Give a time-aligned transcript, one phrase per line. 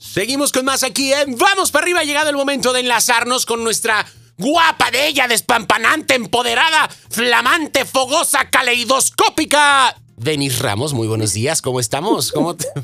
[0.00, 2.00] Seguimos con más aquí en Vamos para arriba.
[2.00, 4.06] Ha llegado el momento de enlazarnos con nuestra
[4.38, 9.94] guapa, bella, despampanante, empoderada, flamante, fogosa, caleidoscópica.
[10.16, 11.60] Denis Ramos, muy buenos días.
[11.60, 12.32] ¿Cómo estamos?
[12.32, 12.66] ¿Cómo te...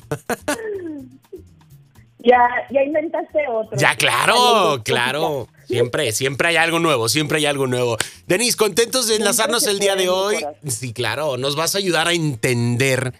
[2.18, 2.40] Ya,
[2.72, 3.78] ya inventaste otro.
[3.78, 5.46] Ya, claro, claro.
[5.68, 7.98] Siempre, siempre hay algo nuevo, siempre hay algo nuevo.
[8.26, 10.44] Denis, contentos de enlazarnos el día de hoy.
[10.66, 13.14] Sí, claro, nos vas a ayudar a entender,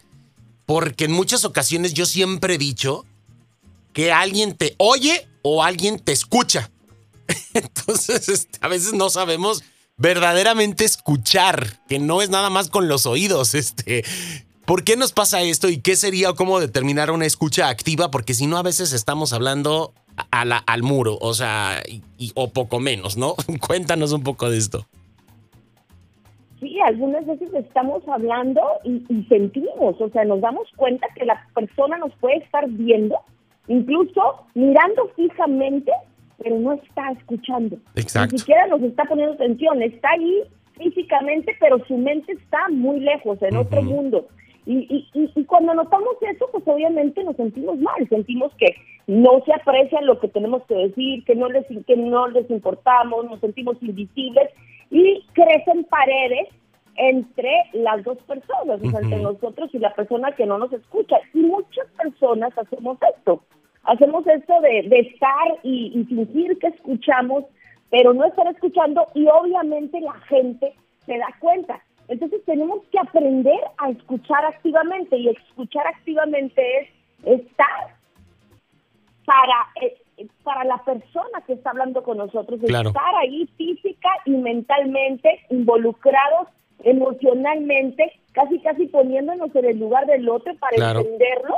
[0.65, 3.05] porque en muchas ocasiones yo siempre he dicho
[3.97, 6.71] que alguien te oye o alguien te escucha.
[7.55, 9.65] Entonces, este, a veces no sabemos
[9.97, 14.05] verdaderamente escuchar, que no es nada más con los oídos, este,
[14.67, 18.11] ¿Por qué nos pasa esto y qué sería o cómo determinar una escucha activa?
[18.11, 19.95] Porque si no, a veces estamos hablando
[20.33, 21.81] a la, al muro, o sea,
[22.35, 23.37] o poco menos, ¿no?
[23.67, 24.85] Cuéntanos un poco de esto.
[26.59, 31.97] Sí, algunas veces estamos hablando y, sentimos, o sea, nos damos cuenta que la persona
[31.99, 33.21] nos puede estar viendo,
[33.69, 35.93] incluso mirando fijamente,
[36.39, 37.77] pero no está escuchando.
[37.95, 38.33] Exacto.
[38.33, 40.43] Ni siquiera nos está poniendo atención, está ahí
[40.77, 44.27] físicamente, pero su mente está muy lejos, en otro mundo.
[44.67, 48.75] Y, y, y, cuando notamos eso, pues obviamente nos sentimos mal, sentimos que
[49.07, 53.27] no se aprecia lo que tenemos que decir, que no les, que no les importamos,
[53.27, 54.51] nos sentimos invisibles
[54.91, 56.49] y crecen paredes
[56.97, 61.17] entre las dos personas, entre nosotros y la persona que no nos escucha.
[61.35, 63.43] Y muchas personas hacemos esto,
[63.85, 67.45] hacemos esto de, de estar y, y fingir que escuchamos,
[67.91, 71.81] pero no estar escuchando y obviamente la gente se da cuenta.
[72.09, 76.89] Entonces tenemos que aprender a escuchar activamente y escuchar activamente es
[77.25, 77.97] estar
[79.25, 85.41] para, eh, para la persona que está hablando con nosotros, estar ahí física y mentalmente
[85.51, 86.49] involucrados
[86.87, 91.57] emocionalmente, casi casi poniéndonos en el lugar del otro para entenderlo,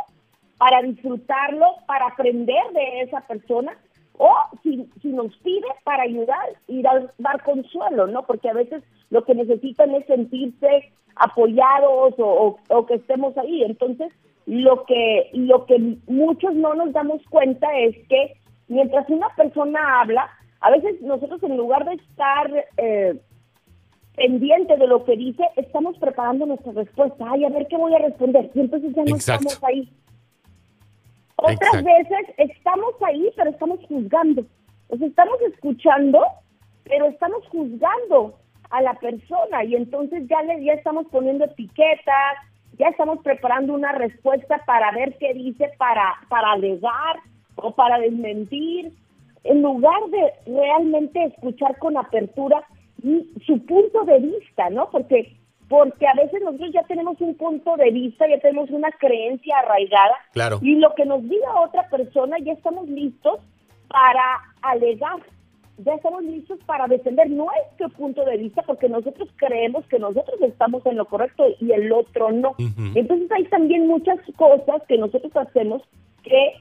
[0.57, 3.77] para disfrutarlo, para aprender de esa persona
[4.17, 8.25] o si, si nos pide para ayudar y dar, dar consuelo, ¿no?
[8.25, 13.63] Porque a veces lo que necesitan es sentirse apoyados o, o, que estemos ahí.
[13.65, 14.11] Entonces,
[14.47, 18.35] lo que, lo que muchos no nos damos cuenta es que
[18.67, 20.29] mientras una persona habla,
[20.61, 23.21] a veces nosotros en lugar de estar eh,
[24.19, 27.25] pendiente de lo que dice, estamos preparando nuestra respuesta.
[27.31, 28.51] Ay, a ver qué voy a responder.
[28.55, 29.91] Y entonces ya no estamos ahí.
[31.37, 34.45] Otras veces estamos ahí, pero estamos juzgando.
[34.89, 36.21] O sea, estamos escuchando,
[36.85, 38.35] pero estamos juzgando
[38.71, 42.35] a la persona y entonces ya le ya estamos poniendo etiquetas,
[42.77, 47.17] ya estamos preparando una respuesta para ver qué dice para para alegar
[47.57, 48.93] o para desmentir
[49.45, 52.63] en lugar de realmente escuchar con apertura
[53.47, 54.91] su punto de vista, ¿no?
[54.91, 55.37] Porque
[55.69, 60.15] porque a veces nosotros ya tenemos un punto de vista, ya tenemos una creencia arraigada
[60.33, 60.61] claro.
[60.63, 63.39] y lo que nos diga otra persona ya estamos listos
[63.87, 64.23] para
[64.63, 65.21] alegar
[65.79, 70.85] ya estamos listos para defender nuestro punto de vista porque nosotros creemos que nosotros estamos
[70.87, 72.55] en lo correcto y el otro no.
[72.95, 75.83] Entonces hay también muchas cosas que nosotros hacemos
[76.25, 76.55] que,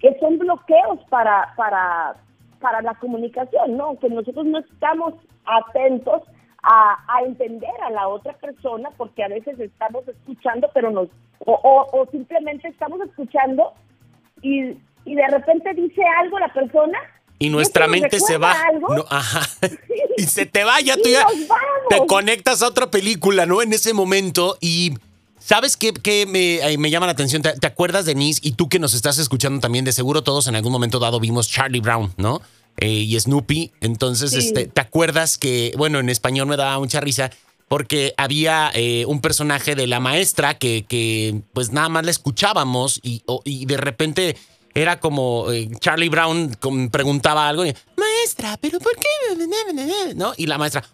[0.00, 2.16] que son bloqueos para, para,
[2.64, 3.98] para la comunicación, ¿no?
[3.98, 5.12] Que nosotros no estamos
[5.44, 6.22] atentos
[6.62, 11.10] a, a, entender a la otra persona porque a veces estamos escuchando, pero nos,
[11.40, 13.74] o, o simplemente estamos escuchando
[14.40, 16.98] y, y de repente dice algo la persona
[17.38, 18.56] y nuestra mente se va.
[18.80, 19.46] No, ajá.
[20.16, 21.26] y se te va, ya tú ya
[21.90, 23.60] te conectas a otra película, ¿no?
[23.60, 24.94] En ese momento y...
[25.44, 27.42] ¿Sabes qué, qué me, me, llama la atención?
[27.42, 28.40] ¿Te, ¿Te, acuerdas, Denise?
[28.42, 31.48] Y tú que nos estás escuchando también, de seguro todos en algún momento dado vimos
[31.48, 32.40] Charlie Brown, ¿no?
[32.78, 33.72] Eh, y Snoopy.
[33.82, 37.30] Entonces, este, ¿te acuerdas que, bueno, en español me daba mucha risa
[37.68, 43.00] porque había eh, un personaje de la maestra que, que, pues nada más la escuchábamos
[43.02, 44.36] y, y de repente
[44.74, 46.56] era como eh, Charlie Brown
[46.90, 50.14] preguntaba algo y, maestra, pero ¿por qué?
[50.16, 50.32] ¿No?
[50.38, 50.84] Y la maestra,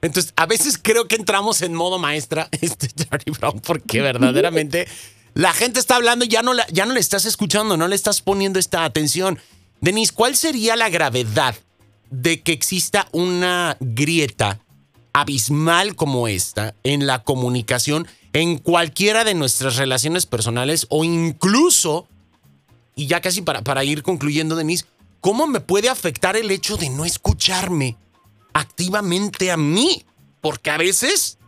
[0.00, 4.86] entonces, a veces creo que entramos en modo maestra, este Charlie Brown, porque verdaderamente
[5.34, 8.20] la gente está hablando y ya no, ya no le estás escuchando, no le estás
[8.20, 9.38] poniendo esta atención.
[9.80, 11.54] Denise, ¿cuál sería la gravedad
[12.10, 14.60] de que exista una grieta
[15.12, 18.06] abismal como esta en la comunicación?
[18.32, 22.06] en cualquiera de nuestras relaciones personales o incluso,
[22.94, 24.86] y ya casi para, para ir concluyendo, Denise,
[25.20, 27.96] ¿cómo me puede afectar el hecho de no escucharme
[28.52, 30.04] activamente a mí?
[30.40, 31.38] Porque a veces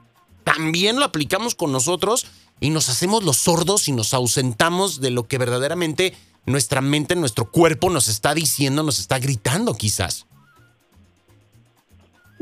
[0.45, 2.27] también lo aplicamos con nosotros
[2.61, 6.15] y nos hacemos los sordos y nos ausentamos de lo que verdaderamente
[6.47, 10.27] nuestra mente, nuestro cuerpo nos está diciendo, nos está gritando quizás.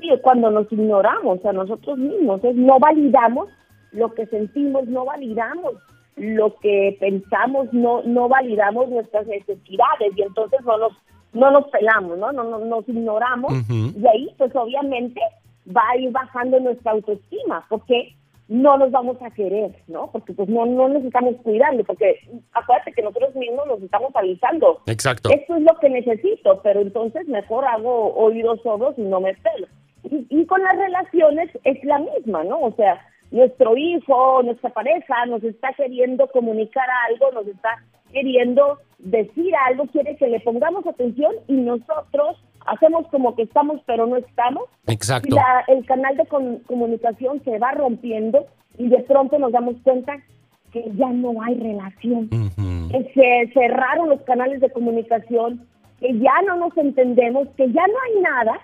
[0.00, 3.49] Sí, cuando nos ignoramos a nosotros mismos, no validamos
[3.93, 5.75] lo que sentimos, no validamos
[6.17, 10.93] lo que pensamos, no, no validamos nuestras necesidades y entonces no nos,
[11.32, 12.32] no nos pelamos, ¿no?
[12.32, 15.20] No, no nos ignoramos y ahí pues obviamente
[15.75, 18.14] va a ir bajando nuestra autoestima porque
[18.49, 20.11] no nos vamos a querer, ¿no?
[20.11, 22.20] Porque pues no, no necesitamos cuidarlo, porque
[22.52, 24.81] acuérdate que nosotros mismos nos estamos avisando.
[24.87, 25.31] Exacto.
[25.31, 29.69] Esto es lo que necesito, pero entonces mejor hago oídos sordos y no me pelo.
[30.05, 32.61] Y, y con las relaciones es la misma, ¿no?
[32.61, 33.00] O sea,
[33.31, 37.82] nuestro hijo, nuestra pareja nos está queriendo comunicar algo, nos está
[38.12, 42.37] queriendo decir algo, quiere que le pongamos atención y nosotros
[42.67, 44.64] hacemos como que estamos pero no estamos.
[44.87, 45.35] Exacto.
[45.35, 46.26] Y el canal de
[46.67, 48.47] comunicación se va rompiendo
[48.79, 50.17] y de pronto nos damos cuenta
[50.73, 55.67] que ya no hay relación, que se cerraron los canales de comunicación,
[56.00, 58.61] que ya no nos entendemos, que ya no hay nada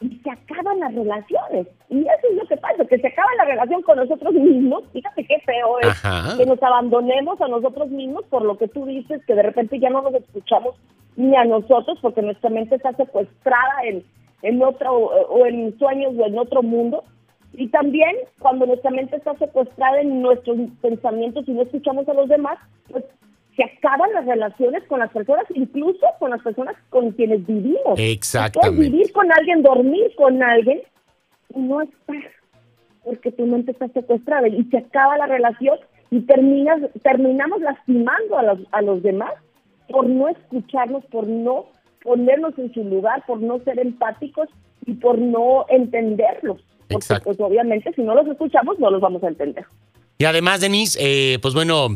[0.00, 1.66] y se acaban las relaciones.
[1.88, 4.84] Y eso es lo que pasa, que se acaba la relación con nosotros mismos.
[4.92, 9.24] Fíjate qué feo es que nos abandonemos a nosotros mismos por lo que tú dices,
[9.26, 10.74] que de repente ya no nos escuchamos
[11.16, 14.04] ni a nosotros porque nuestra mente está secuestrada en,
[14.42, 17.04] en otro o en sueños o en otro mundo.
[17.54, 22.28] Y también cuando nuestra mente está secuestrada en nuestros pensamientos y no escuchamos a los
[22.28, 22.58] demás,
[22.90, 23.04] pues
[23.56, 27.98] se acaban las relaciones con las personas, incluso con las personas con quienes vivimos.
[27.98, 28.76] Exactamente.
[28.76, 30.82] Puedes vivir con alguien, dormir con alguien
[31.54, 32.16] y no estar,
[33.02, 35.78] porque tu mente está secuestrada y se acaba la relación
[36.10, 39.32] y terminas, terminamos lastimando a los, a los demás
[39.88, 41.66] por no escucharnos, por no
[42.02, 44.48] ponernos en su lugar, por no ser empáticos
[44.84, 46.60] y por no entenderlos.
[46.88, 49.64] Porque pues obviamente si no los escuchamos no los vamos a entender.
[50.18, 51.88] Y además, Denise, eh, pues bueno,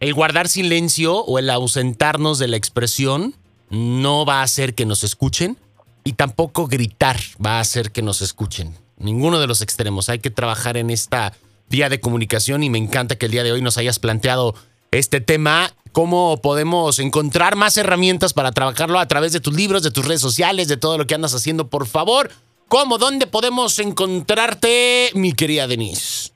[0.00, 3.34] el guardar silencio o el ausentarnos de la expresión
[3.70, 5.56] no va a hacer que nos escuchen
[6.04, 8.74] y tampoco gritar va a hacer que nos escuchen.
[8.98, 10.08] Ninguno de los extremos.
[10.08, 11.32] Hay que trabajar en esta
[11.68, 14.54] vía de comunicación y me encanta que el día de hoy nos hayas planteado
[14.90, 15.70] este tema.
[15.92, 20.20] ¿Cómo podemos encontrar más herramientas para trabajarlo a través de tus libros, de tus redes
[20.20, 21.68] sociales, de todo lo que andas haciendo?
[21.68, 22.30] Por favor,
[22.68, 22.98] ¿cómo?
[22.98, 26.32] ¿Dónde podemos encontrarte, mi querida Denise?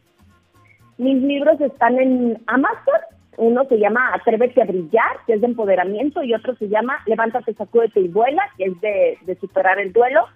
[0.97, 3.01] Mis libros están en Amazon
[3.41, 7.55] uno se llama Atrévete a brillar, que es de empoderamiento, y otro se llama Levántate,
[7.55, 10.27] sacúdete y vuela, que es de, superar el duelo.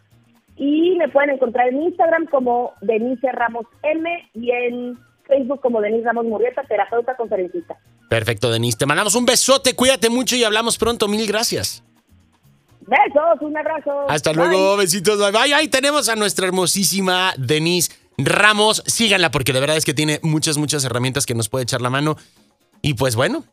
[0.57, 6.07] Y me pueden encontrar en Instagram como Denise Ramos M y en Facebook como Denise
[6.07, 7.77] Ramos Murrieta, terapeuta conferencista.
[8.09, 8.79] Perfecto, Denise.
[8.79, 11.07] Te mandamos un besote, cuídate mucho y hablamos pronto.
[11.07, 11.85] Mil gracias.
[12.81, 14.09] Besos, un abrazo.
[14.09, 15.19] Hasta luego, besitos.
[15.31, 15.53] Bye.
[15.53, 18.83] Ahí tenemos a nuestra hermosísima Denise Ramos.
[18.87, 21.91] Síganla porque de verdad es que tiene muchas, muchas herramientas que nos puede echar la
[21.91, 22.17] mano.
[22.85, 23.47] Y pues bueno,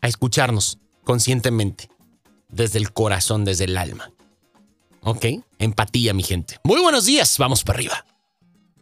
[0.00, 1.90] a escucharnos conscientemente,
[2.48, 4.12] desde el corazón, desde el alma.
[5.00, 5.26] ¿Ok?
[5.58, 6.60] Empatía, mi gente.
[6.62, 8.06] Muy buenos días, vamos para arriba.